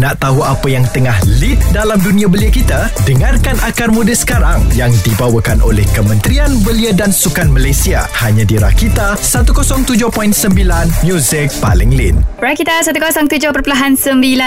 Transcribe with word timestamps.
Nak 0.00 0.16
tahu 0.16 0.40
apa 0.40 0.64
yang 0.64 0.88
tengah 0.96 1.12
lead 1.44 1.60
dalam 1.76 2.00
dunia 2.00 2.24
belia 2.24 2.48
kita? 2.48 2.88
Dengarkan 3.04 3.60
Akar 3.60 3.92
Muda 3.92 4.16
sekarang 4.16 4.64
yang 4.72 4.88
dibawakan 5.04 5.60
oleh 5.60 5.84
Kementerian 5.92 6.48
Belia 6.64 6.96
dan 6.96 7.12
Sukan 7.12 7.52
Malaysia. 7.52 8.08
Hanya 8.16 8.48
di 8.48 8.56
Rakita 8.56 9.20
107.9 9.20 10.08
Music 11.04 11.52
paling 11.60 11.92
lead. 11.92 12.16
Rakita 12.40 12.80
107.9 12.80 13.52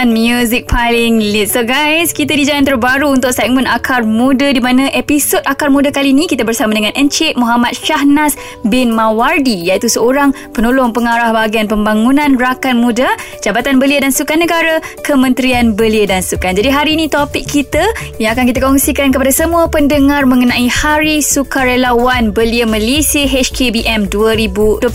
Music 0.10 0.66
paling 0.66 1.21
lead. 1.21 1.54
So 1.54 1.61
guys, 1.61 2.17
kita 2.17 2.33
di 2.33 2.49
jalan 2.49 2.65
terbaru 2.65 3.13
untuk 3.13 3.29
segmen 3.29 3.70
Akar 3.70 4.01
Muda 4.01 4.49
di 4.49 4.57
mana 4.57 4.89
episod 4.89 5.45
Akar 5.45 5.70
Muda 5.70 5.93
kali 5.93 6.17
ini 6.17 6.25
kita 6.25 6.41
bersama 6.41 6.73
dengan 6.73 6.97
Encik 6.97 7.38
Muhammad 7.38 7.77
Shahnaz 7.77 8.33
bin 8.65 8.89
Mawardi 8.89 9.70
iaitu 9.70 9.85
seorang 9.85 10.33
penolong 10.57 10.89
pengarah 10.89 11.29
bahagian 11.29 11.70
pembangunan 11.70 12.41
rakan 12.41 12.81
muda 12.81 13.13
Jabatan 13.45 13.77
Belia 13.77 14.01
dan 14.01 14.09
Sukan 14.09 14.41
Negara 14.41 14.81
Kementerian 15.05 15.43
Belia 15.44 16.07
dan 16.07 16.23
Sukan. 16.23 16.55
Jadi 16.55 16.71
hari 16.71 16.96
ini 16.96 17.12
topik 17.12 17.44
kita 17.44 17.84
yang 18.16 18.31
akan 18.31 18.48
kita 18.48 18.63
kongsikan 18.63 19.12
kepada 19.12 19.27
semua 19.27 19.67
pendengar 19.67 20.23
mengenai 20.23 20.72
Hari 20.72 21.20
Sukarelawan 21.20 22.31
Belia 22.31 22.63
Malaysia 22.63 23.20
HKBM 23.27 24.08
2021. 24.08 24.88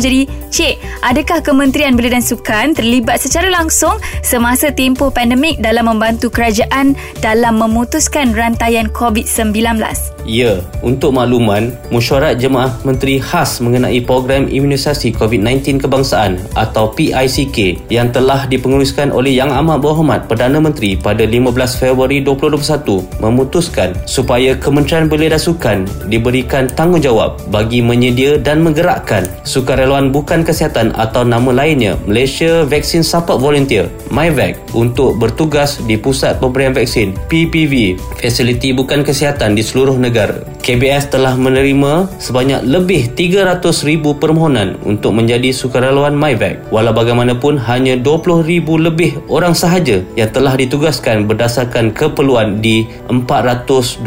Jadi, 0.00 0.24
Cik, 0.48 1.04
adakah 1.04 1.44
Kementerian 1.44 2.00
Belia 2.00 2.16
dan 2.16 2.24
Sukan 2.24 2.72
terlibat 2.72 3.20
secara 3.20 3.52
langsung 3.52 4.00
semasa 4.24 4.72
tempoh 4.72 5.12
pandemik 5.12 5.60
dalam 5.60 5.84
membantu 5.84 6.32
kerajaan 6.32 6.96
dalam 7.20 7.60
memutuskan 7.60 8.32
rantaian 8.32 8.88
COVID-19? 8.88 9.84
Ya, 10.24 10.64
untuk 10.80 11.12
makluman, 11.12 11.76
Mesyuarat 11.92 12.40
Jemaah 12.40 12.72
Menteri 12.88 13.20
khas 13.20 13.60
mengenai 13.60 14.00
program 14.04 14.48
imunisasi 14.48 15.12
COVID-19 15.12 15.84
kebangsaan 15.84 16.40
atau 16.56 16.88
PICK 16.92 17.88
yang 17.92 18.08
telah 18.08 18.48
dipenguruskan 18.48 19.12
oleh 19.12 19.36
Yang 19.36 19.60
Amat 19.60 19.89
Berhormat 19.90 20.30
Perdana 20.30 20.62
Menteri 20.62 20.94
pada 20.94 21.26
15 21.26 21.50
Februari 21.74 22.22
2021 22.22 23.18
memutuskan 23.18 23.90
supaya 24.06 24.54
Kementerian 24.54 25.10
Belia 25.10 25.34
dan 25.34 25.42
Sukan 25.42 25.78
diberikan 26.06 26.70
tanggungjawab 26.70 27.50
bagi 27.50 27.82
menyedia 27.82 28.38
dan 28.38 28.62
menggerakkan 28.62 29.26
sukarelawan 29.42 30.14
bukan 30.14 30.46
kesihatan 30.46 30.94
atau 30.94 31.26
nama 31.26 31.50
lainnya 31.50 31.98
Malaysia 32.06 32.62
Vaccine 32.62 33.02
Support 33.02 33.42
Volunteer 33.42 33.90
MyVac 34.14 34.78
untuk 34.78 35.18
bertugas 35.18 35.82
di 35.82 35.98
Pusat 35.98 36.38
Pemberian 36.38 36.70
Vaksin 36.70 37.18
PPV 37.26 37.98
fasiliti 38.22 38.70
bukan 38.70 39.02
kesihatan 39.02 39.58
di 39.58 39.66
seluruh 39.66 39.98
negara. 39.98 40.46
KBS 40.60 41.10
telah 41.10 41.34
menerima 41.34 42.06
sebanyak 42.20 42.62
lebih 42.62 43.10
300,000 43.16 44.20
permohonan 44.22 44.76
untuk 44.86 45.16
menjadi 45.16 45.50
sukarelawan 45.50 46.14
MyVac. 46.14 46.68
Walau 46.68 46.92
bagaimanapun 46.92 47.56
hanya 47.64 47.96
20,000 47.96 48.44
lebih 48.76 49.18
orang 49.32 49.56
sahaja 49.56 49.79
yang 49.88 50.30
telah 50.34 50.58
ditugaskan 50.58 51.24
berdasarkan 51.24 51.94
keperluan 51.94 52.60
di 52.60 52.84
427 53.08 54.04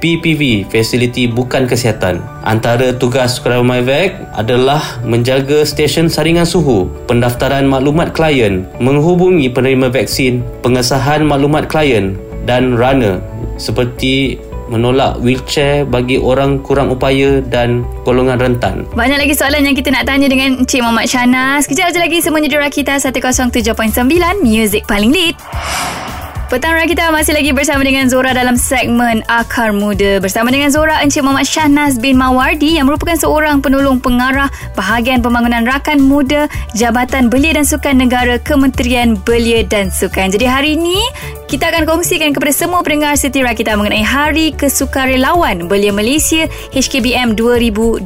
PPV 0.00 0.70
fasiliti 0.72 1.28
bukan 1.28 1.68
kesihatan. 1.68 2.22
Antara 2.46 2.94
tugas 2.94 3.42
MyVac 3.42 4.32
adalah 4.38 4.80
menjaga 5.02 5.66
stesen 5.66 6.06
saringan 6.06 6.46
suhu, 6.46 6.88
pendaftaran 7.10 7.66
maklumat 7.66 8.14
klien, 8.14 8.64
menghubungi 8.78 9.50
penerima 9.50 9.90
vaksin, 9.92 10.40
pengesahan 10.62 11.26
maklumat 11.26 11.66
klien 11.66 12.16
dan 12.46 12.78
runner 12.78 13.18
seperti 13.58 14.38
menolak 14.68 15.18
wheelchair 15.22 15.86
bagi 15.86 16.18
orang 16.18 16.62
kurang 16.62 16.90
upaya 16.90 17.42
dan 17.42 17.86
golongan 18.02 18.38
rentan. 18.38 18.86
Banyak 18.94 19.18
lagi 19.18 19.34
soalan 19.34 19.66
yang 19.66 19.76
kita 19.76 19.90
nak 19.90 20.06
tanya 20.06 20.26
dengan 20.30 20.62
Encik 20.62 20.82
Muhammad 20.82 21.06
Shanas. 21.10 21.66
Kejap 21.70 21.90
saja 21.90 22.00
lagi 22.02 22.18
semuanya 22.22 22.50
di 22.50 22.58
Rakita 22.58 22.98
107.9 22.98 23.74
Music 24.42 24.82
paling 24.86 25.10
lead. 25.10 25.36
Petang 26.46 26.78
kita 26.86 27.10
masih 27.10 27.34
lagi 27.34 27.50
bersama 27.50 27.82
dengan 27.82 28.06
Zora 28.06 28.30
dalam 28.30 28.54
segmen 28.54 29.18
Akar 29.26 29.74
Muda. 29.74 30.22
Bersama 30.22 30.46
dengan 30.54 30.70
Zora 30.70 31.02
Encik 31.02 31.26
Muhammad 31.26 31.42
Shahnaz 31.42 31.98
bin 31.98 32.14
Mawardi 32.14 32.78
yang 32.78 32.86
merupakan 32.86 33.18
seorang 33.18 33.58
penolong 33.58 33.98
pengarah 33.98 34.46
bahagian 34.78 35.26
pembangunan 35.26 35.66
rakan 35.66 35.98
muda 35.98 36.46
Jabatan 36.78 37.34
Belia 37.34 37.58
dan 37.58 37.66
Sukan 37.66 37.98
Negara 37.98 38.38
Kementerian 38.38 39.18
Belia 39.26 39.66
dan 39.66 39.90
Sukan. 39.90 40.30
Jadi 40.30 40.46
hari 40.46 40.78
ini 40.78 41.02
kita 41.46 41.70
akan 41.70 41.86
kongsikan 41.86 42.34
kepada 42.34 42.50
semua 42.50 42.82
pendengar 42.82 43.14
Siti 43.14 43.38
Rakita 43.38 43.78
mengenai 43.78 44.02
Hari 44.02 44.50
Kesukarelawan 44.54 45.70
Belia 45.70 45.94
Malaysia 45.94 46.46
HKBM 46.74 47.38
2021. 47.38 48.02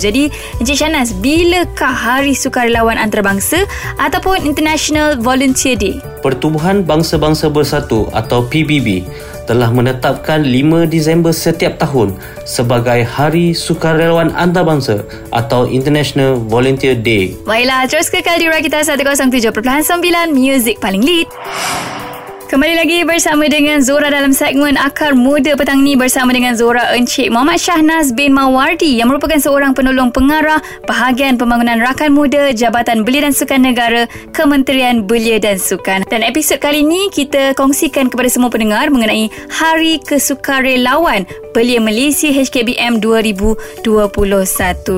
Jadi, 0.00 0.32
Encik 0.56 0.76
Shanas, 0.76 1.12
bilakah 1.20 1.92
Hari 1.92 2.32
Sukarelawan 2.32 2.96
Antarabangsa 2.96 3.68
ataupun 4.00 4.40
International 4.40 5.20
Volunteer 5.20 5.76
Day? 5.76 6.00
Pertubuhan 6.24 6.80
Bangsa-Bangsa 7.14 7.46
Bersatu 7.50 8.10
atau 8.10 8.46
PBB 8.46 9.06
telah 9.44 9.68
menetapkan 9.68 10.40
5 10.40 10.88
Disember 10.88 11.30
setiap 11.30 11.76
tahun 11.76 12.16
sebagai 12.48 13.04
Hari 13.04 13.52
Sukarelawan 13.52 14.32
Antarabangsa 14.32 15.04
atau 15.30 15.68
International 15.68 16.40
Volunteer 16.40 16.96
Day. 16.96 17.36
Baiklah, 17.44 17.84
terus 17.86 18.08
kekal 18.08 18.40
di 18.40 18.48
Rakita 18.48 18.82
107.9 18.82 19.52
Music 20.32 20.80
paling 20.80 21.04
lead. 21.04 21.28
Kembali 22.44 22.76
lagi 22.76 23.08
bersama 23.08 23.48
dengan 23.48 23.80
Zora 23.80 24.12
dalam 24.12 24.36
segmen 24.36 24.76
Akar 24.76 25.16
Muda 25.16 25.56
petang 25.56 25.80
ni 25.80 25.96
bersama 25.96 26.28
dengan 26.28 26.52
Zora 26.52 26.92
Encik 26.92 27.32
Muhammad 27.32 27.56
Shahnaz 27.56 28.12
bin 28.12 28.36
Mawardi 28.36 29.00
yang 29.00 29.08
merupakan 29.08 29.40
seorang 29.40 29.72
penolong 29.72 30.12
pengarah 30.12 30.60
bahagian 30.84 31.40
pembangunan 31.40 31.80
rakan 31.80 32.12
muda 32.12 32.52
Jabatan 32.52 33.00
Belia 33.00 33.24
dan 33.24 33.32
Sukan 33.32 33.64
Negara 33.64 34.04
Kementerian 34.36 35.08
Belia 35.08 35.40
dan 35.40 35.56
Sukan. 35.56 36.04
Dan 36.12 36.20
episod 36.20 36.60
kali 36.60 36.84
ini 36.84 37.08
kita 37.08 37.56
kongsikan 37.56 38.12
kepada 38.12 38.28
semua 38.28 38.52
pendengar 38.52 38.92
mengenai 38.92 39.32
Hari 39.48 40.04
Kesukarelawan 40.04 41.24
Belia 41.56 41.80
Malaysia 41.80 42.28
HKBM 42.28 43.00
2021. 43.00 43.80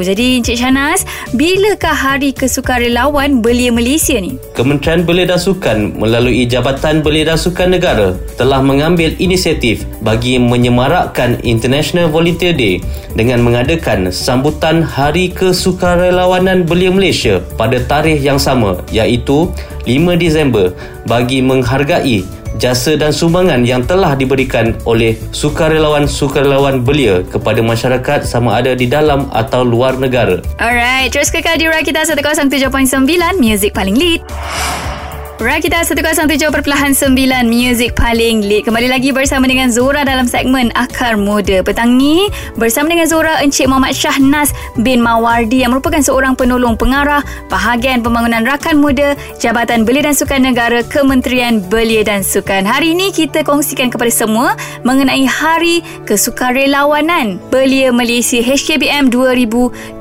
Jadi 0.02 0.42
Encik 0.42 0.58
Shahnaz, 0.58 1.06
bilakah 1.30 1.94
Hari 1.94 2.34
Kesukarelawan 2.34 3.38
Belia 3.38 3.70
Malaysia 3.70 4.18
ni? 4.18 4.34
Kementerian 4.58 5.06
Belia 5.06 5.30
dan 5.30 5.38
Sukan 5.38 5.94
melalui 5.94 6.42
Jabatan 6.50 7.06
Belia 7.06 7.32
dan 7.32 7.36
Sukan 7.46 7.78
Negara 7.78 8.18
telah 8.34 8.58
mengambil 8.58 9.14
inisiatif 9.22 9.86
bagi 10.02 10.34
menyemarakkan 10.34 11.38
International 11.46 12.10
Volunteer 12.10 12.50
Day 12.50 12.82
dengan 13.14 13.38
mengadakan 13.46 14.10
sambutan 14.10 14.82
Hari 14.82 15.30
Kesukarelawanan 15.30 16.66
Belia 16.66 16.90
Malaysia 16.90 17.38
pada 17.54 17.78
tarikh 17.78 18.18
yang 18.18 18.42
sama 18.42 18.82
iaitu 18.90 19.46
5 19.86 19.94
Disember 20.18 20.74
bagi 21.06 21.38
menghargai 21.38 22.26
jasa 22.58 22.98
dan 22.98 23.14
sumbangan 23.14 23.62
yang 23.62 23.86
telah 23.86 24.18
diberikan 24.18 24.74
oleh 24.82 25.14
sukarelawan-sukarelawan 25.30 26.82
belia 26.82 27.22
kepada 27.30 27.62
masyarakat 27.62 28.26
sama 28.26 28.58
ada 28.58 28.74
di 28.74 28.90
dalam 28.90 29.30
atau 29.30 29.62
luar 29.62 29.94
negara. 30.02 30.42
Alright, 30.58 31.14
terus 31.14 31.30
kekal 31.30 31.62
di 31.62 31.70
Rakita 31.70 32.10
107.9 32.10 33.06
Music 33.38 33.70
paling 33.70 33.94
lead. 33.94 34.26
Rakita 35.36 35.84
107.9 35.84 36.48
Music 37.44 37.92
paling 37.92 38.40
lead 38.40 38.64
Kembali 38.64 38.88
lagi 38.88 39.12
bersama 39.12 39.44
dengan 39.44 39.68
Zora 39.68 40.00
dalam 40.00 40.24
segmen 40.24 40.72
Akar 40.72 41.20
Muda. 41.20 41.60
Petang 41.60 42.00
ni 42.00 42.32
bersama 42.56 42.88
dengan 42.88 43.04
Zora 43.04 43.44
Encik 43.44 43.68
Muhammad 43.68 43.92
Shahnaz 43.92 44.56
bin 44.80 45.04
Mawardi 45.04 45.60
Yang 45.60 45.76
merupakan 45.76 46.00
seorang 46.00 46.40
penolong 46.40 46.80
pengarah 46.80 47.20
Bahagian 47.52 48.00
Pembangunan 48.00 48.48
Rakan 48.48 48.80
Muda 48.80 49.12
Jabatan 49.36 49.84
Belia 49.84 50.08
dan 50.08 50.16
Sukan 50.16 50.40
Negara 50.40 50.80
Kementerian 50.80 51.60
Belia 51.60 52.00
dan 52.00 52.24
Sukan. 52.24 52.64
Hari 52.64 52.96
ini 52.96 53.12
kita 53.12 53.44
kongsikan 53.44 53.92
kepada 53.92 54.08
semua 54.08 54.56
Mengenai 54.88 55.28
Hari 55.28 55.84
Kesukarelawanan 56.08 57.36
Belia 57.52 57.92
Malaysia 57.92 58.40
HKBM 58.40 59.12
2021 59.12 60.00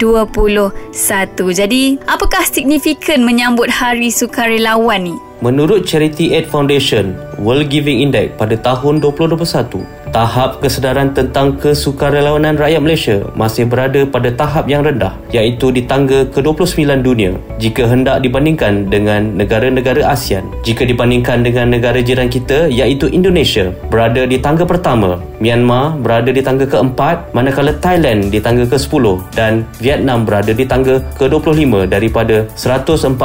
Jadi 1.52 2.00
apakah 2.08 2.48
signifikan 2.48 3.28
menyambut 3.28 3.68
Hari 3.68 4.08
Sukarelawan 4.16 5.12
ni? 5.12 5.25
Menurut 5.46 5.86
Charity 5.86 6.34
Aid 6.34 6.50
Foundation, 6.50 7.14
World 7.38 7.70
Giving 7.70 8.02
Index 8.02 8.34
pada 8.34 8.58
tahun 8.58 8.98
2021, 8.98 9.78
tahap 10.16 10.64
kesedaran 10.64 11.12
tentang 11.12 11.60
kesukarelawanan 11.60 12.56
rakyat 12.56 12.80
Malaysia 12.80 13.20
masih 13.36 13.68
berada 13.68 14.08
pada 14.08 14.32
tahap 14.32 14.64
yang 14.72 14.80
rendah 14.80 15.12
iaitu 15.36 15.76
di 15.76 15.84
tangga 15.84 16.24
ke-29 16.32 17.04
dunia 17.04 17.36
jika 17.60 17.84
hendak 17.84 18.24
dibandingkan 18.24 18.88
dengan 18.88 19.36
negara-negara 19.36 20.08
ASEAN. 20.08 20.48
Jika 20.64 20.88
dibandingkan 20.88 21.44
dengan 21.44 21.68
negara 21.68 22.00
jiran 22.00 22.32
kita 22.32 22.72
iaitu 22.72 23.12
Indonesia 23.12 23.76
berada 23.92 24.24
di 24.24 24.40
tangga 24.40 24.64
pertama, 24.64 25.20
Myanmar 25.44 26.00
berada 26.00 26.32
di 26.32 26.40
tangga 26.40 26.64
keempat 26.64 27.36
manakala 27.36 27.76
Thailand 27.84 28.32
di 28.32 28.40
tangga 28.40 28.64
ke-10 28.72 29.36
dan 29.36 29.68
Vietnam 29.84 30.24
berada 30.24 30.56
di 30.56 30.64
tangga 30.64 31.04
ke-25 31.20 31.92
daripada 31.92 32.48
114 32.56 33.20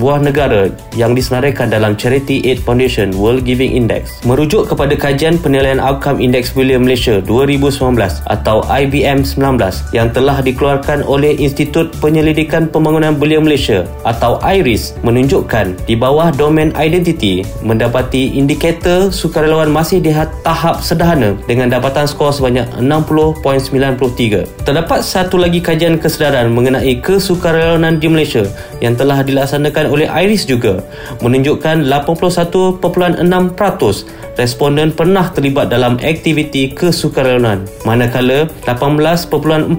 buah 0.00 0.18
negara 0.24 0.72
yang 0.96 1.12
disenaraikan 1.12 1.68
dalam 1.68 1.92
Charity 2.00 2.40
Aid 2.48 2.64
Foundation 2.64 3.12
World 3.12 3.44
Giving 3.44 3.76
Index. 3.76 4.24
Merujuk 4.24 4.72
kepada 4.72 4.96
kajian 4.96 5.36
penilaian 5.36 5.76
outcome 5.76 6.13
Program 6.14 6.30
Indeks 6.30 6.54
Belia 6.54 6.78
Malaysia 6.78 7.18
2019 7.26 7.98
atau 8.30 8.62
IBM 8.70 9.26
19 9.26 9.58
yang 9.90 10.14
telah 10.14 10.38
dikeluarkan 10.38 11.02
oleh 11.02 11.34
Institut 11.42 11.90
Penyelidikan 11.98 12.70
Pembangunan 12.70 13.18
Belia 13.18 13.42
Malaysia 13.42 13.82
atau 14.06 14.38
IRIS 14.38 14.94
menunjukkan 15.02 15.74
di 15.90 15.98
bawah 15.98 16.30
domain 16.30 16.70
identiti 16.78 17.42
mendapati 17.66 18.38
indikator 18.38 19.10
sukarelawan 19.10 19.74
masih 19.74 19.98
di 19.98 20.14
tahap 20.46 20.86
sederhana 20.86 21.34
dengan 21.50 21.66
dapatan 21.66 22.06
skor 22.06 22.30
sebanyak 22.30 22.70
60.93. 22.78 24.62
Terdapat 24.62 25.02
satu 25.02 25.34
lagi 25.34 25.58
kajian 25.58 25.98
kesedaran 25.98 26.54
mengenai 26.54 26.94
kesukarelawanan 27.02 27.98
di 27.98 28.06
Malaysia 28.06 28.46
yang 28.78 28.94
telah 28.94 29.26
dilaksanakan 29.26 29.90
oleh 29.90 30.06
IRIS 30.06 30.46
juga 30.46 30.78
menunjukkan 31.26 31.90
81.6% 31.90 34.22
responden 34.34 34.90
pernah 34.94 35.30
terlibat 35.30 35.70
dalam 35.70 35.93
aktiviti 36.00 36.72
kesukarelawanan 36.72 37.68
manakala 37.84 38.50
18.4% 38.66 39.76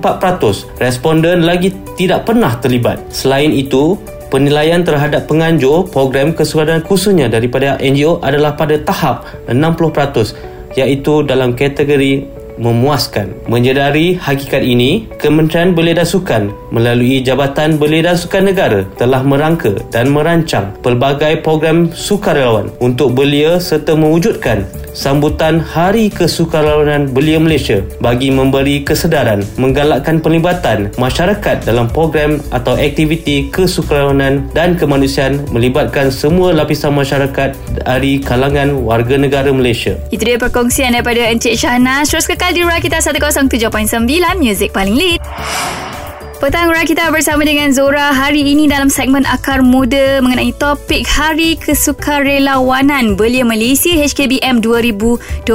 responden 0.79 1.43
lagi 1.43 1.73
tidak 1.95 2.27
pernah 2.27 2.55
terlibat. 2.59 2.99
Selain 3.09 3.49
itu, 3.51 3.95
penilaian 4.29 4.83
terhadap 4.83 5.31
penganjur 5.31 5.87
program 5.87 6.35
kesukarelawanan 6.35 6.83
khususnya 6.83 7.27
daripada 7.31 7.79
NGO 7.79 8.19
adalah 8.19 8.53
pada 8.53 8.75
tahap 8.83 9.23
60% 9.47 10.55
iaitu 10.75 11.23
dalam 11.23 11.55
kategori 11.55 12.34
memuaskan. 12.61 13.33
Menyedari 13.49 14.15
hakikat 14.19 14.61
ini, 14.61 15.07
Kementerian 15.17 15.73
Belia 15.73 15.97
dan 15.97 16.07
Sukan 16.07 16.43
melalui 16.69 17.23
Jabatan 17.23 17.79
Belia 17.79 18.11
dan 18.11 18.17
Sukan 18.19 18.43
Negara 18.51 18.83
telah 18.99 19.23
merangka 19.25 19.73
dan 19.89 20.11
merancang 20.11 20.75
pelbagai 20.83 21.41
program 21.41 21.89
sukarelawan 21.95 22.69
untuk 22.83 23.15
belia 23.15 23.57
serta 23.57 23.95
mewujudkan 23.97 24.67
sambutan 24.95 25.59
Hari 25.59 26.07
Kesukarelawanan 26.11 27.11
Belia 27.11 27.41
Malaysia 27.41 27.83
bagi 27.99 28.31
memberi 28.31 28.85
kesedaran 28.85 29.43
menggalakkan 29.59 30.23
pelibatan 30.23 30.91
masyarakat 30.95 31.63
dalam 31.67 31.91
program 31.91 32.39
atau 32.53 32.77
aktiviti 32.77 33.51
kesukarelawanan 33.51 34.47
dan 34.53 34.77
kemanusiaan 34.77 35.43
melibatkan 35.51 36.13
semua 36.13 36.55
lapisan 36.55 36.93
masyarakat 36.95 37.55
dari 37.81 38.19
kalangan 38.23 38.83
warga 38.85 39.17
negara 39.17 39.49
Malaysia. 39.49 39.97
Itu 40.11 40.23
dia 40.23 40.39
perkongsian 40.39 40.93
daripada 40.95 41.27
Encik 41.31 41.57
Syahnas. 41.57 42.11
Terus 42.11 42.29
kekal 42.29 42.44
di 42.53 42.61
Rakita 42.61 42.97
107.9 42.97 44.37
Music 44.37 44.71
paling 44.71 44.95
lead. 44.95 45.21
Petang 46.35 46.67
kita 46.83 47.07
bersama 47.15 47.47
dengan 47.47 47.71
Zora 47.71 48.11
hari 48.11 48.43
ini 48.43 48.67
dalam 48.67 48.91
segmen 48.91 49.23
Akar 49.23 49.63
Muda 49.63 50.19
mengenai 50.19 50.51
topik 50.59 51.07
Hari 51.07 51.55
Kesukarelawanan 51.55 53.15
Belia 53.15 53.47
Malaysia 53.47 53.95
HKBM 53.95 54.59
2021 54.59 55.47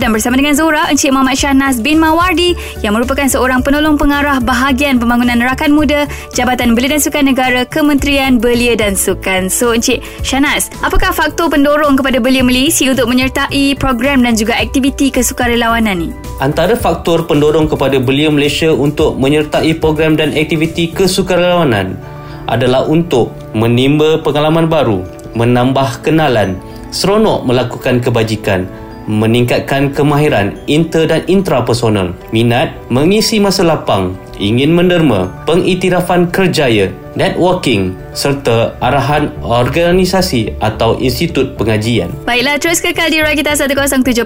dan 0.00 0.10
bersama 0.10 0.34
dengan 0.40 0.56
Zora 0.56 0.88
Encik 0.88 1.12
Muhammad 1.12 1.36
Syahnas 1.36 1.76
bin 1.84 2.00
Mawardi 2.00 2.56
yang 2.80 2.96
merupakan 2.96 3.28
seorang 3.28 3.60
penolong 3.60 4.00
pengarah 4.00 4.40
bahagian 4.40 4.96
pembangunan 4.96 5.44
rakan 5.44 5.76
muda 5.76 6.08
Jabatan 6.32 6.72
Belia 6.72 6.96
dan 6.96 7.04
Sukan 7.04 7.24
Negara 7.28 7.68
Kementerian 7.68 8.40
Belia 8.40 8.80
dan 8.80 8.96
Sukan. 8.96 9.52
So 9.52 9.76
Encik 9.76 10.00
Syahnas, 10.24 10.72
apakah 10.80 11.12
faktor 11.12 11.52
pendorong 11.52 12.00
kepada 12.00 12.16
Belia 12.16 12.40
Malaysia 12.40 12.88
untuk 12.88 13.12
menyertai 13.12 13.76
program 13.76 14.24
dan 14.24 14.40
juga 14.40 14.56
aktiviti 14.56 15.12
kesukarelawanan 15.12 16.00
ni? 16.00 16.10
Antara 16.40 16.74
faktor 16.74 17.28
pendorong 17.28 17.68
kepada 17.70 18.00
Belia 18.00 18.32
Malaysia 18.32 18.72
untuk 18.72 19.20
menyertai 19.20 19.76
program 19.78 20.13
dan 20.14 20.34
aktiviti 20.34 20.90
kesukarelawanan 20.90 21.98
adalah 22.46 22.84
untuk 22.88 23.32
menimba 23.56 24.20
pengalaman 24.20 24.68
baru, 24.68 25.00
menambah 25.32 26.04
kenalan, 26.04 26.60
seronok 26.92 27.46
melakukan 27.48 27.98
kebajikan, 28.00 28.68
meningkatkan 29.04 29.92
kemahiran 29.92 30.56
inter 30.64 31.04
dan 31.08 31.22
intrapersonal, 31.28 32.16
minat 32.32 32.72
mengisi 32.88 33.40
masa 33.40 33.64
lapang, 33.64 34.16
ingin 34.40 34.72
menderma, 34.72 35.30
pengiktirafan 35.44 36.28
kerjaya, 36.32 36.90
networking 37.14 37.94
serta 38.16 38.74
arahan 38.80 39.30
organisasi 39.44 40.56
atau 40.58 40.96
institut 40.98 41.54
pengajian. 41.60 42.10
Baiklah, 42.24 42.56
terus 42.58 42.80
kekal 42.80 43.12
di 43.12 43.20
Rakita 43.20 43.54
107.9 43.54 44.24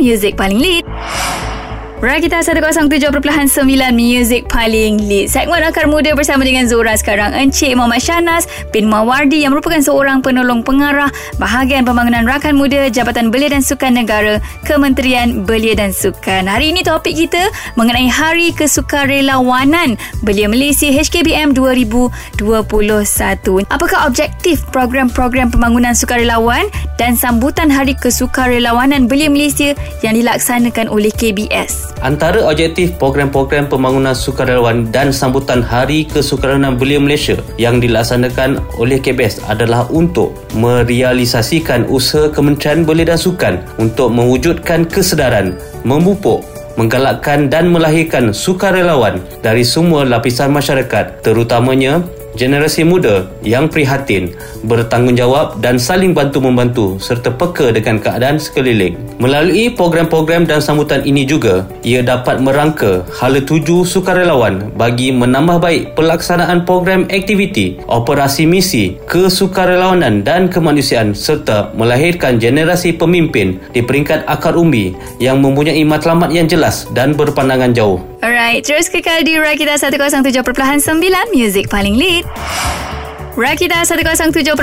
Music 0.00 0.34
paling 0.34 0.60
lead. 0.60 0.84
Rakita 2.02 2.42
107.9 2.42 3.22
Music 3.94 4.50
paling 4.50 4.98
lead 5.06 5.30
Segmen 5.30 5.62
Akar 5.62 5.86
Muda 5.86 6.10
bersama 6.18 6.42
dengan 6.42 6.66
Zora 6.66 6.98
sekarang. 6.98 7.30
Encik 7.30 7.78
Muhammad 7.78 8.02
Shanas 8.02 8.50
bin 8.74 8.90
Mawardi 8.90 9.46
Yang 9.46 9.54
merupakan 9.54 9.78
seorang 9.78 10.18
penolong 10.18 10.66
pengarah 10.66 11.06
Bahagian 11.38 11.86
Pembangunan 11.86 12.26
Rakan 12.26 12.58
Muda 12.58 12.90
Jabatan 12.90 13.30
Belia 13.30 13.54
dan 13.54 13.62
Sukan 13.62 13.94
Negara 13.94 14.42
Kementerian 14.66 15.46
Belia 15.46 15.78
dan 15.78 15.94
Sukan. 15.94 16.50
Hari 16.50 16.74
ini 16.74 16.82
topik 16.82 17.14
kita 17.14 17.46
mengenai 17.78 18.10
Hari 18.10 18.50
Kesukarelawanan 18.58 19.94
Belia 20.26 20.50
Malaysia 20.50 20.90
HKBM 20.90 21.54
2021 21.54 22.42
Apakah 23.70 23.98
objektif 24.10 24.66
program-program 24.74 25.54
pembangunan 25.54 25.94
sukarelawan 25.94 26.66
Dan 26.98 27.14
sambutan 27.14 27.70
Hari 27.70 27.94
Kesukarelawanan 27.94 29.06
Belia 29.06 29.30
Malaysia 29.30 29.78
Yang 30.02 30.26
dilaksanakan 30.26 30.90
oleh 30.90 31.14
KBS 31.14 31.83
Antara 32.04 32.44
objektif 32.44 33.00
program-program 33.00 33.72
pembangunan 33.72 34.12
sukarelawan 34.12 34.92
dan 34.92 35.08
sambutan 35.08 35.64
Hari 35.64 36.04
Kesukarelawanan 36.04 36.76
Belia 36.76 37.00
Malaysia 37.00 37.40
yang 37.56 37.80
dilaksanakan 37.80 38.60
oleh 38.76 39.00
KBS 39.00 39.40
adalah 39.48 39.88
untuk 39.88 40.36
merealisasikan 40.52 41.88
usaha 41.88 42.28
Kementerian 42.28 42.84
Belia 42.84 43.16
dan 43.16 43.20
Sukan 43.20 43.64
untuk 43.80 44.12
mewujudkan 44.12 44.84
kesedaran, 44.84 45.56
memupuk 45.82 46.44
menggalakkan 46.74 47.46
dan 47.46 47.70
melahirkan 47.70 48.34
sukarelawan 48.34 49.22
dari 49.40 49.62
semua 49.62 50.02
lapisan 50.02 50.50
masyarakat 50.50 51.22
terutamanya 51.22 52.02
generasi 52.34 52.82
muda 52.82 53.30
yang 53.44 53.68
prihatin, 53.70 54.32
bertanggungjawab 54.64 55.60
dan 55.60 55.76
saling 55.76 56.16
bantu-membantu 56.16 56.96
serta 56.98 57.30
peka 57.30 57.70
dengan 57.70 58.00
keadaan 58.00 58.40
sekeliling. 58.40 58.96
Melalui 59.20 59.70
program-program 59.70 60.48
dan 60.48 60.64
sambutan 60.64 61.04
ini 61.04 61.28
juga, 61.28 61.68
ia 61.84 62.00
dapat 62.00 62.40
merangka 62.40 63.04
hala 63.14 63.44
tuju 63.44 63.84
sukarelawan 63.84 64.72
bagi 64.74 65.12
menambah 65.12 65.60
baik 65.60 65.82
pelaksanaan 65.94 66.64
program 66.64 67.06
aktiviti, 67.12 67.78
operasi 67.86 68.48
misi, 68.48 68.96
kesukarelawanan 69.06 70.24
dan 70.24 70.48
kemanusiaan 70.48 71.12
serta 71.12 71.70
melahirkan 71.76 72.40
generasi 72.40 72.96
pemimpin 72.96 73.60
di 73.70 73.84
peringkat 73.84 74.24
akar 74.24 74.56
umbi 74.56 74.96
yang 75.20 75.44
mempunyai 75.44 75.84
matlamat 75.84 76.32
yang 76.32 76.48
jelas 76.48 76.88
dan 76.96 77.12
berpandangan 77.12 77.76
jauh. 77.76 78.00
Alright, 78.24 78.64
terus 78.64 78.88
kekal 78.88 79.20
di 79.20 79.36
Rakita 79.36 79.76
107.9 79.76 80.40
Music 81.36 81.68
paling 81.68 81.92
lead. 81.92 82.24
Rakita 83.34 83.82
107.9 83.82 84.54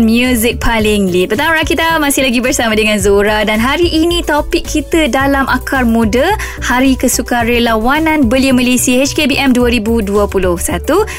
Music 0.00 0.56
paling 0.56 1.12
lead. 1.12 1.28
Petang 1.28 1.52
Rakita 1.52 2.00
masih 2.00 2.24
lagi 2.24 2.40
bersama 2.40 2.72
dengan 2.72 2.96
Zora. 2.96 3.44
Dan 3.44 3.60
hari 3.60 3.84
ini 3.84 4.24
topik 4.24 4.64
kita 4.64 5.12
dalam 5.12 5.44
Akar 5.44 5.84
Muda 5.84 6.32
Hari 6.64 6.96
Kesukarelawanan 6.96 8.32
Belia 8.32 8.56
Malaysia 8.56 8.96
HKBM 8.96 9.52
2021 9.52 10.08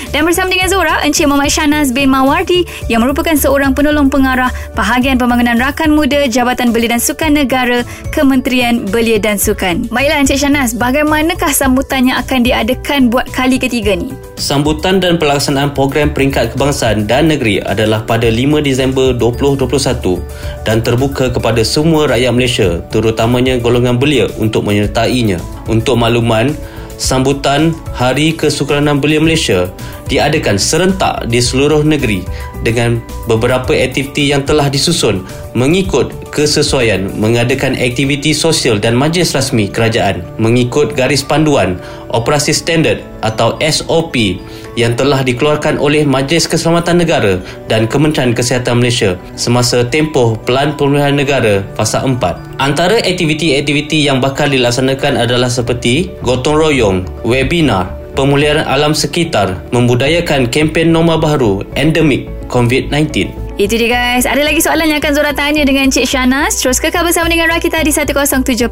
Dan 0.09 0.21
bersama 0.25 0.49
dengan 0.49 0.65
Zora 0.65 0.97
Encik 1.05 1.29
Muhammad 1.29 1.53
Shanas 1.53 1.93
bin 1.93 2.09
Mawardi 2.09 2.65
Yang 2.89 3.05
merupakan 3.05 3.37
seorang 3.37 3.77
penolong 3.77 4.09
pengarah 4.09 4.49
Bahagian 4.73 5.21
Pembangunan 5.21 5.61
Rakan 5.61 5.93
Muda 5.93 6.25
Jabatan 6.25 6.73
Belia 6.73 6.97
dan 6.97 7.01
Sukan 7.05 7.37
Negara 7.37 7.85
Kementerian 8.09 8.89
Belia 8.89 9.21
dan 9.21 9.37
Sukan. 9.37 9.93
Baiklah 9.93 10.25
Encik 10.25 10.41
Shanas 10.41 10.73
Bagaimanakah 10.73 11.53
sambutan 11.53 12.09
yang 12.09 12.17
akan 12.17 12.41
diadakan 12.41 13.13
buat 13.13 13.29
kali 13.29 13.61
ketiga 13.61 13.93
ni? 13.93 14.09
Sambutan 14.41 14.97
dan 14.97 15.21
pelaksanaan 15.21 15.77
program 15.77 16.09
peringkat 16.09 16.57
kebangsaan 16.63 17.11
dan 17.11 17.27
negeri 17.27 17.59
adalah 17.59 18.07
pada 18.07 18.31
5 18.31 18.63
Disember 18.63 19.11
2021 19.11 20.63
dan 20.63 20.79
terbuka 20.79 21.27
kepada 21.27 21.59
semua 21.59 22.07
rakyat 22.07 22.31
Malaysia 22.31 22.79
terutamanya 22.87 23.59
golongan 23.59 23.99
belia 23.99 24.31
untuk 24.39 24.63
menyertainya. 24.63 25.43
Untuk 25.67 25.99
makluman, 25.99 26.55
sambutan 26.95 27.75
Hari 27.91 28.39
Kesukranan 28.39 29.03
Belia 29.03 29.19
Malaysia 29.19 29.67
diadakan 30.07 30.59
serentak 30.59 31.27
di 31.27 31.39
seluruh 31.39 31.83
negeri 31.83 32.23
dengan 32.63 32.99
beberapa 33.27 33.75
aktiviti 33.75 34.31
yang 34.31 34.47
telah 34.47 34.71
disusun 34.71 35.23
mengikut 35.53 36.11
kesesuaian 36.31 37.11
mengadakan 37.19 37.75
aktiviti 37.77 38.31
sosial 38.31 38.79
dan 38.79 38.97
majlis 38.97 39.35
rasmi 39.35 39.69
kerajaan 39.69 40.23
mengikut 40.39 40.95
garis 40.97 41.21
panduan 41.21 41.77
operasi 42.13 42.53
standard 42.55 43.01
atau 43.25 43.55
SOP 43.59 44.39
yang 44.73 44.97
telah 44.97 45.21
dikeluarkan 45.21 45.77
oleh 45.77 46.01
Majlis 46.05 46.49
Keselamatan 46.49 47.01
Negara 47.01 47.37
dan 47.69 47.85
Kementerian 47.85 48.33
Kesihatan 48.33 48.81
Malaysia 48.81 49.17
semasa 49.37 49.85
tempoh 49.85 50.37
Pelan 50.45 50.73
Pemulihan 50.77 51.13
Negara 51.13 51.61
Fasa 51.77 52.01
4. 52.01 52.57
Antara 52.57 52.97
aktiviti-aktiviti 53.01 54.05
yang 54.05 54.17
bakal 54.17 54.49
dilaksanakan 54.49 55.21
adalah 55.21 55.49
seperti 55.49 56.13
gotong 56.25 56.57
royong, 56.57 56.97
webinar, 57.21 58.02
pemulihan 58.13 58.65
alam 58.65 58.93
sekitar, 58.95 59.59
membudayakan 59.73 60.49
kempen 60.49 60.93
norma 60.93 61.19
baru 61.19 61.65
endemik 61.77 62.29
COVID-19. 62.47 63.29
Itu 63.53 63.77
dia 63.77 63.89
guys. 63.89 64.25
Ada 64.25 64.41
lagi 64.41 64.65
soalan 64.65 64.89
yang 64.89 64.97
akan 64.97 65.13
Zora 65.13 65.33
tanya 65.33 65.61
dengan 65.61 65.85
Cik 65.85 66.09
Shanas. 66.09 66.57
Terus 66.57 66.81
kekal 66.81 67.05
bersama 67.05 67.29
dengan 67.29 67.53
Rakita 67.53 67.85
di 67.85 67.93
107.9 67.93 68.65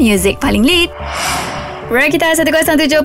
Music 0.00 0.40
paling 0.40 0.64
lead. 0.64 0.88
Rakita 1.90 2.38
107.9 2.38 3.02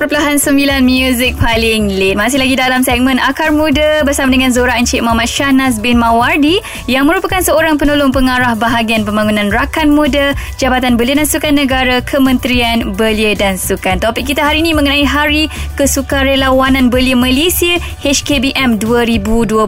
Music 0.85 1.33
paling 1.41 1.89
lead 1.89 2.13
Masih 2.13 2.37
lagi 2.37 2.53
dalam 2.53 2.85
segmen 2.85 3.17
Akar 3.17 3.49
Muda 3.49 4.05
Bersama 4.05 4.29
dengan 4.29 4.53
Zora 4.53 4.77
Encik 4.77 5.01
Muhammad 5.01 5.25
Shahnaz 5.25 5.81
bin 5.81 5.97
Mawardi 5.97 6.61
Yang 6.85 7.09
merupakan 7.09 7.41
seorang 7.41 7.81
penolong 7.81 8.13
pengarah 8.13 8.53
Bahagian 8.53 9.01
Pembangunan 9.01 9.49
Rakan 9.49 9.89
Muda 9.89 10.37
Jabatan 10.61 11.01
Belia 11.01 11.17
dan 11.17 11.25
Sukan 11.25 11.57
Negara 11.57 11.97
Kementerian 12.05 12.93
Belia 12.93 13.33
dan 13.33 13.57
Sukan. 13.57 13.97
Topik 13.97 14.29
kita 14.29 14.45
hari 14.45 14.61
ini 14.61 14.77
mengenai 14.77 15.01
Hari 15.01 15.49
Kesukarelawanan 15.81 16.93
Belia 16.93 17.17
Malaysia 17.17 17.81
HKBM 18.05 18.77
2021 18.77 19.65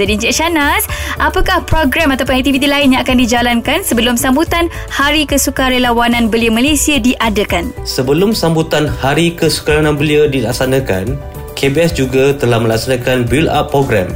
Jadi 0.00 0.12
Encik 0.16 0.32
Shahnaz 0.32 0.88
Apakah 1.20 1.60
program 1.68 2.16
ataupun 2.16 2.40
aktiviti 2.40 2.64
lain 2.64 2.96
yang 2.96 3.04
akan 3.04 3.20
dijalankan 3.20 3.84
Sebelum 3.84 4.16
sambutan 4.16 4.72
Hari 4.88 5.28
Kesukarelawanan 5.28 6.32
Belia 6.32 6.48
Malaysia 6.48 6.96
diadakan? 6.96 7.76
Sebelum 7.84 8.29
Sebelum 8.30 8.46
sambutan 8.46 8.86
Hari 8.86 9.34
Kesukaran 9.34 9.90
Belia 9.98 10.30
dilaksanakan, 10.30 11.18
KBS 11.58 11.98
juga 11.98 12.30
telah 12.30 12.62
melaksanakan 12.62 13.26
build-up 13.26 13.74
program 13.74 14.06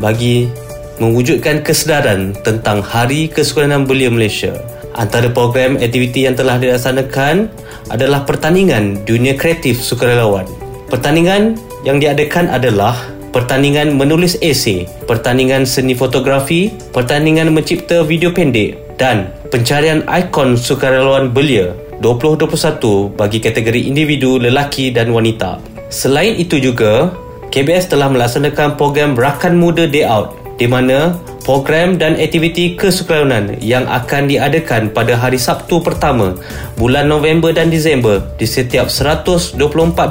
bagi 0.00 0.48
mewujudkan 0.96 1.60
kesedaran 1.60 2.32
tentang 2.48 2.80
Hari 2.80 3.28
Kesukaran 3.28 3.84
Belia 3.84 4.08
Malaysia. 4.08 4.56
Antara 4.96 5.28
program 5.28 5.76
aktiviti 5.76 6.24
yang 6.24 6.32
telah 6.32 6.56
dilaksanakan 6.56 7.52
adalah 7.92 8.24
pertandingan 8.24 9.04
dunia 9.04 9.36
kreatif 9.36 9.84
sukarelawan. 9.84 10.48
Pertandingan 10.88 11.60
yang 11.84 12.00
diadakan 12.00 12.48
adalah 12.48 12.96
pertandingan 13.36 14.00
menulis 14.00 14.40
esei, 14.40 14.88
pertandingan 15.04 15.68
seni 15.68 15.92
fotografi, 15.92 16.72
pertandingan 16.96 17.52
mencipta 17.52 18.00
video 18.00 18.32
pendek 18.32 18.96
dan 18.96 19.28
pencarian 19.52 20.00
ikon 20.08 20.56
sukarelawan 20.56 21.28
belia 21.36 21.76
2021 22.02 23.14
bagi 23.14 23.38
kategori 23.38 23.80
individu 23.86 24.42
lelaki 24.42 24.90
dan 24.90 25.14
wanita. 25.14 25.62
Selain 25.86 26.34
itu 26.34 26.58
juga, 26.58 27.14
KBS 27.54 27.94
telah 27.94 28.10
melaksanakan 28.10 28.74
program 28.74 29.14
Rakan 29.14 29.54
Muda 29.54 29.86
Day 29.86 30.02
Out 30.02 30.42
di 30.58 30.66
mana 30.68 31.16
program 31.42 31.98
dan 31.98 32.14
aktiviti 32.18 32.78
kesukaran 32.78 33.58
yang 33.58 33.82
akan 33.88 34.30
diadakan 34.30 34.94
pada 34.94 35.18
hari 35.18 35.40
Sabtu 35.40 35.82
pertama 35.82 36.38
bulan 36.78 37.10
November 37.10 37.50
dan 37.50 37.66
Disember 37.66 38.22
di 38.38 38.46
setiap 38.46 38.86
124 38.86 39.58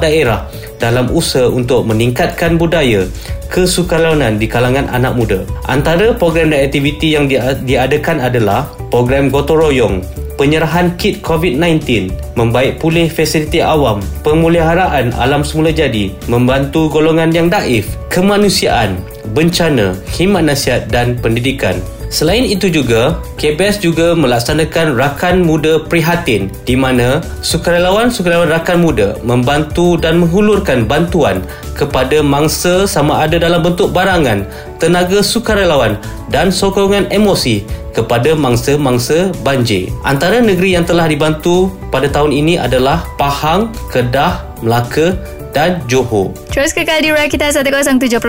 daerah 0.02 0.44
dalam 0.82 1.06
usaha 1.14 1.46
untuk 1.46 1.86
meningkatkan 1.86 2.58
budaya 2.58 3.06
kesukarelawanan 3.54 4.42
di 4.42 4.50
kalangan 4.50 4.90
anak 4.90 5.14
muda. 5.14 5.46
Antara 5.70 6.10
program 6.10 6.50
dan 6.50 6.66
aktiviti 6.66 7.14
yang 7.14 7.30
diadakan 7.62 8.18
adalah 8.18 8.66
program 8.90 9.30
gotong 9.30 9.62
royong 9.62 9.96
penyerahan 10.42 10.90
kit 10.98 11.22
COVID-19, 11.22 12.10
membaik 12.34 12.82
pulih 12.82 13.06
fasiliti 13.06 13.62
awam, 13.62 14.02
pemuliharaan 14.26 15.14
alam 15.14 15.46
semula 15.46 15.70
jadi, 15.70 16.10
membantu 16.26 16.90
golongan 16.90 17.30
yang 17.30 17.46
daif, 17.46 17.94
kemanusiaan, 18.10 18.98
bencana, 19.38 19.94
khidmat 20.10 20.42
nasihat 20.42 20.90
dan 20.90 21.14
pendidikan. 21.20 21.78
Selain 22.12 22.44
itu 22.44 22.68
juga, 22.68 23.24
KBS 23.40 23.80
juga 23.80 24.12
melaksanakan 24.12 25.00
Rakan 25.00 25.48
Muda 25.48 25.80
Prihatin 25.80 26.52
di 26.68 26.76
mana 26.76 27.24
sukarelawan-sukarelawan 27.40 28.52
Rakan 28.52 28.78
Muda 28.84 29.16
membantu 29.24 29.96
dan 29.96 30.20
menghulurkan 30.20 30.84
bantuan 30.84 31.40
kepada 31.72 32.20
mangsa 32.20 32.84
sama 32.84 33.24
ada 33.24 33.40
dalam 33.40 33.64
bentuk 33.64 33.96
barangan, 33.96 34.44
tenaga 34.76 35.24
sukarelawan 35.24 35.96
dan 36.28 36.52
sokongan 36.52 37.08
emosi 37.08 37.64
kepada 37.96 38.36
mangsa-mangsa 38.36 39.32
banjir. 39.40 39.88
Antara 40.04 40.44
negeri 40.44 40.76
yang 40.76 40.84
telah 40.84 41.08
dibantu 41.08 41.72
pada 41.88 42.12
tahun 42.12 42.36
ini 42.36 42.60
adalah 42.60 43.08
Pahang, 43.16 43.72
Kedah, 43.88 44.44
Melaka 44.60 45.16
dan 45.56 45.80
Johor. 45.88 46.36
Terus 46.52 46.76
kekal 46.76 47.00
di 47.00 47.08
Rakita 47.08 47.56
107.9 47.56 48.20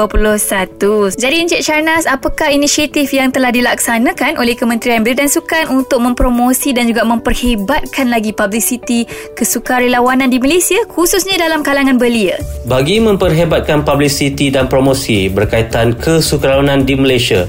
Jadi 1.21 1.35
Encik 1.37 1.61
Shahnaz 1.61 2.09
Apakah 2.09 2.49
inisiatif 2.49 3.13
yang 3.13 3.29
telah 3.29 3.53
dilaksanakan 3.53 4.41
Oleh 4.41 4.57
Kementerian 4.57 5.05
Belia 5.05 5.21
dan 5.21 5.29
Sukan 5.29 5.69
Untuk 5.69 6.01
mempromosi 6.31 6.51
promosi 6.51 6.73
dan 6.73 6.87
juga 6.89 7.03
memperhebatkan 7.05 8.07
lagi 8.09 8.31
publiciti 8.31 9.05
kesukarelawanan 9.37 10.31
di 10.31 10.39
Malaysia 10.39 10.79
khususnya 10.87 11.37
dalam 11.37 11.61
kalangan 11.61 11.99
belia. 11.99 12.39
Bagi 12.65 12.97
memperhebatkan 13.03 13.83
publiciti 13.83 14.49
dan 14.49 14.71
promosi 14.71 15.27
berkaitan 15.27 15.93
kesukarelawanan 15.95 16.87
di 16.87 16.95
Malaysia 16.95 17.45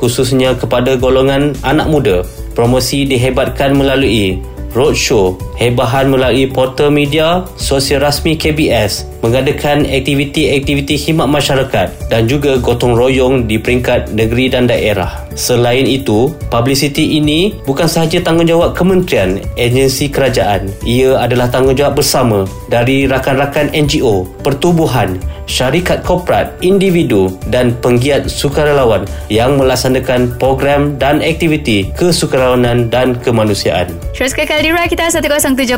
khususnya 0.00 0.56
kepada 0.56 0.96
golongan 0.96 1.52
anak 1.62 1.86
muda, 1.92 2.16
promosi 2.56 3.04
dihebatkan 3.04 3.76
melalui 3.76 4.40
roadshow, 4.72 5.36
hebahan 5.58 6.10
melalui 6.10 6.46
portal 6.46 6.90
media, 6.94 7.44
sosial 7.58 8.02
rasmi 8.02 8.38
KBS, 8.38 9.06
mengadakan 9.20 9.84
aktiviti-aktiviti 9.84 10.96
khidmat 10.96 11.26
masyarakat 11.26 12.08
dan 12.08 12.30
juga 12.30 12.56
gotong 12.58 12.94
royong 12.94 13.50
di 13.50 13.58
peringkat 13.58 14.14
negeri 14.14 14.46
dan 14.50 14.70
daerah. 14.70 15.29
Selain 15.38 15.86
itu, 15.86 16.34
publicity 16.50 17.18
ini 17.18 17.54
bukan 17.66 17.86
sahaja 17.86 18.18
tanggungjawab 18.22 18.74
kementerian, 18.74 19.38
agensi 19.54 20.10
kerajaan. 20.10 20.70
Ia 20.82 21.22
adalah 21.22 21.50
tanggungjawab 21.50 21.94
bersama 21.98 22.46
dari 22.66 23.06
rakan-rakan 23.06 23.70
NGO, 23.70 24.26
pertubuhan, 24.42 25.18
syarikat 25.50 26.06
korporat, 26.06 26.54
individu 26.62 27.34
dan 27.50 27.74
penggiat 27.82 28.30
sukarelawan 28.30 29.06
yang 29.26 29.58
melaksanakan 29.58 30.34
program 30.38 30.94
dan 30.98 31.18
aktiviti 31.18 31.90
kesukarelawanan 31.98 32.86
dan 32.90 33.18
kemanusiaan. 33.18 33.90
Kekal 34.14 34.62
di 34.62 34.70
kita 34.70 35.10
107.9 35.10 35.76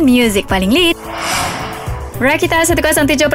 Music 0.00 0.46
paling 0.46 0.70
lead. 0.70 0.96
Rakita 2.24 2.64
107.9 2.64 3.28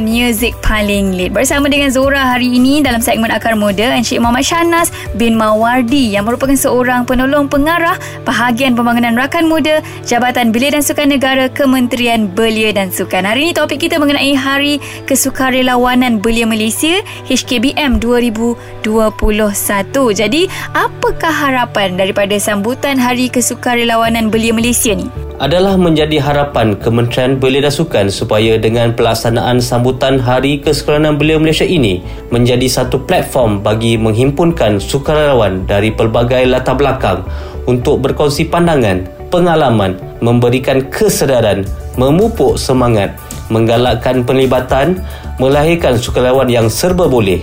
Music 0.00 0.56
paling 0.64 1.12
lead 1.12 1.36
Bersama 1.36 1.68
dengan 1.68 1.92
Zora 1.92 2.32
hari 2.32 2.48
ini 2.56 2.80
Dalam 2.80 3.04
segmen 3.04 3.28
Akar 3.28 3.52
Muda 3.52 3.92
Encik 3.92 4.24
Muhammad 4.24 4.48
Shanas 4.48 4.88
bin 5.20 5.36
Mawardi 5.36 6.16
Yang 6.16 6.32
merupakan 6.32 6.56
seorang 6.56 7.04
penolong 7.04 7.52
pengarah 7.52 8.00
Bahagian 8.24 8.72
Pembangunan 8.72 9.12
Rakan 9.20 9.52
Muda 9.52 9.84
Jabatan 10.08 10.48
Belia 10.48 10.72
dan 10.72 10.80
Sukan 10.80 11.12
Negara 11.12 11.52
Kementerian 11.52 12.24
Belia 12.24 12.72
dan 12.72 12.88
Sukan. 12.88 13.28
Hari 13.28 13.44
ini 13.44 13.52
topik 13.52 13.84
kita 13.84 14.00
mengenai 14.00 14.32
Hari 14.32 14.80
Kesukarelawanan 15.04 16.24
Belia 16.24 16.48
Malaysia 16.48 17.04
HKBM 17.28 18.00
2021 18.00 18.80
Jadi 20.16 20.48
apakah 20.72 21.34
harapan 21.36 22.00
daripada 22.00 22.40
sambutan 22.40 22.96
Hari 22.96 23.28
Kesukarelawanan 23.28 24.32
Belia 24.32 24.56
Malaysia 24.56 24.96
ni? 24.96 25.29
Adalah 25.40 25.80
menjadi 25.80 26.20
harapan 26.20 26.76
Kementerian 26.76 27.40
Belia 27.40 27.64
dan 27.64 27.72
Sukan 27.72 28.06
supaya 28.12 28.60
dengan 28.60 28.92
pelaksanaan 28.92 29.56
sambutan 29.56 30.20
Hari 30.20 30.60
Kesukarelawanan 30.60 31.16
Belia 31.16 31.40
Malaysia 31.40 31.64
ini 31.64 32.04
menjadi 32.28 32.68
satu 32.68 33.00
platform 33.08 33.64
bagi 33.64 33.96
menghimpunkan 33.96 34.76
sukarelawan 34.76 35.64
dari 35.64 35.96
pelbagai 35.96 36.44
latar 36.44 36.76
belakang 36.76 37.24
untuk 37.64 38.04
berkongsi 38.04 38.52
pandangan, 38.52 39.08
pengalaman, 39.32 39.96
memberikan 40.20 40.84
kesedaran, 40.92 41.64
memupuk 41.96 42.60
semangat, 42.60 43.16
menggalakkan 43.48 44.20
penlibatan, 44.20 45.00
melahirkan 45.40 45.96
sukarelawan 45.96 46.52
yang 46.52 46.68
serba 46.68 47.08
boleh, 47.08 47.40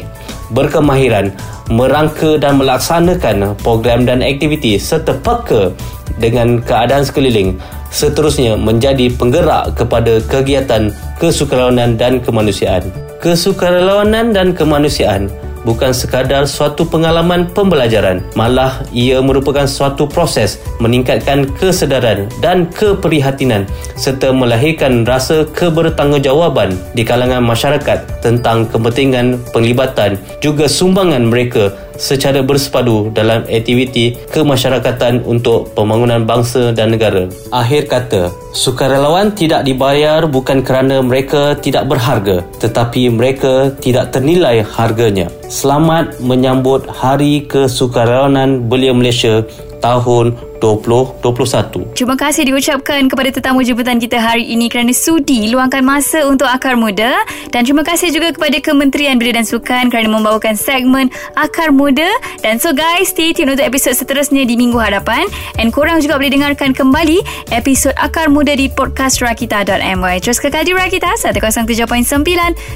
berkemahiran, 0.54 1.34
merangka 1.74 2.38
dan 2.38 2.62
melaksanakan 2.62 3.58
program 3.58 4.06
dan 4.06 4.22
aktiviti 4.22 4.77
serta 4.77 5.18
peka 5.18 5.74
dengan 6.22 6.62
keadaan 6.62 7.06
sekeliling 7.06 7.58
seterusnya 7.89 8.60
menjadi 8.60 9.12
penggerak 9.13 9.75
kepada 9.77 10.20
kegiatan 10.25 10.94
kesukarelawanan 11.17 11.98
dan 11.98 12.20
kemanusiaan. 12.22 12.88
Kesukarelawanan 13.17 14.32
dan 14.32 14.53
kemanusiaan 14.53 15.27
bukan 15.67 15.91
sekadar 15.91 16.48
suatu 16.48 16.88
pengalaman 16.88 17.51
pembelajaran, 17.51 18.24
malah 18.39 18.79
ia 18.96 19.20
merupakan 19.20 19.67
suatu 19.67 20.08
proses 20.08 20.63
meningkatkan 20.79 21.44
kesedaran 21.60 22.32
dan 22.39 22.72
keprihatinan 22.72 23.67
serta 24.00 24.32
melahirkan 24.32 25.03
rasa 25.03 25.44
kebertanggungjawaban 25.51 26.72
di 26.96 27.03
kalangan 27.03 27.44
masyarakat 27.44 28.24
tentang 28.24 28.63
kepentingan 28.72 29.36
penglibatan 29.51 30.15
juga 30.39 30.72
sumbangan 30.72 31.27
mereka 31.27 31.75
secara 31.98 32.46
bersepadu 32.46 33.10
dalam 33.12 33.44
aktiviti 33.50 34.16
kemasyarakatan 34.32 35.25
untuk 35.25 35.74
pembangunan 35.74 36.24
bangsa 36.24 36.72
dan 36.72 36.94
negara. 36.94 37.27
Akhir 37.51 37.89
kata, 37.89 38.32
sukarelawan 38.54 39.34
tidak 39.34 39.66
dibayar 39.66 40.24
bukan 40.30 40.63
kerana 40.63 41.01
mereka 41.01 41.58
tidak 41.60 41.89
berharga, 41.89 42.46
tetapi 42.62 43.10
mereka 43.12 43.74
tidak 43.82 44.13
ternilai 44.13 44.63
harganya. 44.63 45.27
Selamat 45.50 46.20
menyambut 46.24 46.86
Hari 46.88 47.46
Kesukarelawanan 47.50 48.70
Belia 48.70 48.94
Malaysia 48.94 49.44
tahun 49.88 50.36
2021. 50.60 51.94
Terima 51.94 52.15
kasih 52.17 52.44
diucapkan 52.50 53.06
kepada 53.08 53.29
tetamu 53.29 53.62
jemputan 53.62 54.01
kita 54.01 54.17
hari 54.17 54.50
ini 54.50 54.67
kerana 54.67 54.91
sudi 54.91 55.53
luangkan 55.53 55.86
masa 55.86 56.25
untuk 56.25 56.50
Akar 56.50 56.74
Muda. 56.75 57.13
Dan 57.53 57.63
terima 57.63 57.86
kasih 57.86 58.10
juga 58.10 58.34
kepada 58.34 58.58
Kementerian 58.60 59.15
Belia 59.22 59.38
dan 59.38 59.46
Sukan 59.46 59.94
kerana 59.94 60.10
membawakan 60.10 60.58
segmen 60.58 61.13
Akar 61.38 61.70
Muda. 61.70 62.10
Dan 62.41 62.58
so 62.58 62.74
guys 62.74 63.13
stay 63.13 63.32
tune 63.32 63.53
untuk 63.53 63.63
episod 63.63 63.94
seterusnya 63.94 64.44
di 64.44 64.58
minggu 64.58 64.77
hadapan. 64.77 65.29
And 65.62 65.70
korang 65.70 66.01
juga 66.01 66.17
boleh 66.17 66.34
dengarkan 66.34 66.74
kembali 66.74 67.22
episod 67.53 67.94
Akar 67.96 68.27
Muda 68.27 68.58
di 68.58 68.67
podcast 68.67 69.22
Rakita.my 69.22 70.15
terus 70.20 70.41
kekal 70.41 70.65
di 70.65 70.74
Rakita 70.74 71.15
107.9 71.22 71.86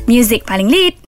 Music 0.05 0.45
paling 0.45 0.69
lead 0.69 0.93